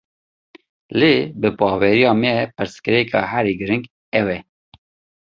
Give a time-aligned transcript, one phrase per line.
[0.99, 3.85] Lê bi baweriya me, pirsgirêka herî girîng
[4.19, 4.39] ew e